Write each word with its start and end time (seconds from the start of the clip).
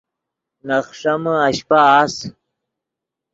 نے 0.67 0.77
خݰیمے 0.87 1.33
اشپہ 1.47 1.79
اَس 1.99 2.15